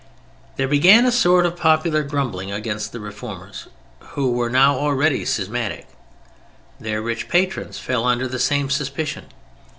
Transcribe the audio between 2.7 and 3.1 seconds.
the